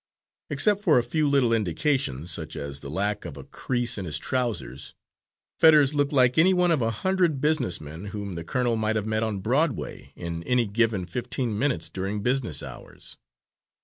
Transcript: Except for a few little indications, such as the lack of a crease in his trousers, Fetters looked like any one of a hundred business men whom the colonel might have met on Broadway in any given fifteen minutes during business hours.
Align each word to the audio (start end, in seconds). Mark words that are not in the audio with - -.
Except 0.49 0.81
for 0.83 0.97
a 0.97 1.03
few 1.03 1.29
little 1.29 1.53
indications, 1.53 2.31
such 2.31 2.55
as 2.55 2.79
the 2.79 2.89
lack 2.89 3.23
of 3.23 3.37
a 3.37 3.43
crease 3.43 3.99
in 3.99 4.05
his 4.05 4.17
trousers, 4.17 4.95
Fetters 5.59 5.93
looked 5.93 6.11
like 6.11 6.39
any 6.39 6.55
one 6.55 6.71
of 6.71 6.81
a 6.81 6.89
hundred 6.89 7.39
business 7.39 7.79
men 7.79 8.05
whom 8.05 8.33
the 8.33 8.43
colonel 8.43 8.75
might 8.75 8.95
have 8.95 9.05
met 9.05 9.21
on 9.21 9.41
Broadway 9.41 10.11
in 10.15 10.41
any 10.45 10.65
given 10.65 11.05
fifteen 11.05 11.55
minutes 11.55 11.87
during 11.87 12.23
business 12.23 12.63
hours. 12.63 13.17